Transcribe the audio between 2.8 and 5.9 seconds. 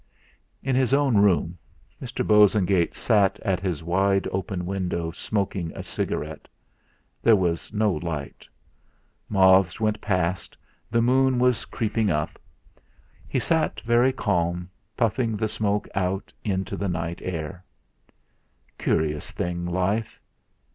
sat at his wide open window, smoking a